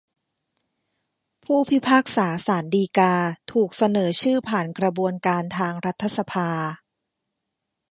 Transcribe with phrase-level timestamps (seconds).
[1.45, 3.13] ผู้พิพากษาศาลฎีกา
[3.51, 6.49] ถูกเสนอชื่อผ่านกระบวนการทางรัฐสภา